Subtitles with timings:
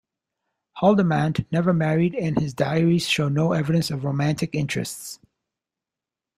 [0.81, 5.19] Haldimand never married, and his diaries show no evidence of romantic interests.